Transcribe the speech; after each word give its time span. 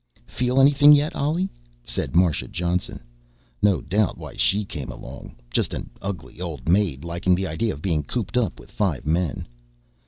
"Feel 0.25 0.59
anything 0.59 0.93
yet, 0.93 1.15
Ollie?" 1.15 1.51
said 1.83 2.15
Marsha 2.15 2.47
Johnson. 2.49 3.03
No 3.61 3.81
doubt 3.81 4.17
why 4.17 4.35
she 4.35 4.65
came 4.65 4.89
along. 4.89 5.35
Just 5.51 5.75
an 5.75 5.91
ugly 6.01 6.41
old 6.41 6.67
maid 6.67 7.05
liking 7.05 7.35
the 7.35 7.45
idea 7.45 7.71
of 7.71 7.83
being 7.83 8.01
cooped 8.01 8.35
up 8.35 8.59
with 8.59 8.71
five 8.71 9.05
men. 9.05 9.45